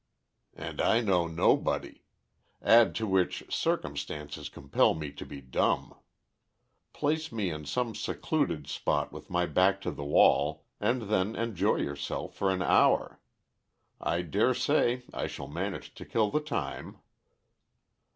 "And 0.55 0.81
I 0.81 1.01
know 1.01 1.27
nobody; 1.27 2.01
add 2.59 2.95
to 2.95 3.05
which 3.05 3.43
circumstances 3.53 4.49
compel 4.49 4.95
me 4.95 5.11
to 5.11 5.25
be 5.27 5.41
dumb. 5.41 5.93
Place 6.91 7.31
me 7.31 7.51
in 7.51 7.65
some 7.65 7.93
secluded 7.93 8.65
spot 8.65 9.13
with 9.13 9.29
my 9.29 9.45
back 9.45 9.79
to 9.81 9.91
the 9.91 10.03
wall, 10.03 10.65
and 10.79 11.03
then 11.03 11.35
enjoy 11.35 11.75
yourself 11.75 12.33
for 12.33 12.49
an 12.49 12.63
hour. 12.63 13.21
I 13.99 14.23
dare 14.23 14.55
say 14.55 15.03
I 15.13 15.27
shall 15.27 15.47
manage 15.47 15.93
to 15.93 16.03
kill 16.03 16.31
the 16.31 16.39
time." 16.41 16.97